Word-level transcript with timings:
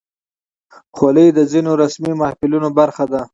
خولۍ 0.95 1.27
د 1.37 1.39
ځینو 1.51 1.71
رسمي 1.81 2.13
محفلونو 2.21 2.69
برخه 2.79 3.05
ده. 3.11 3.21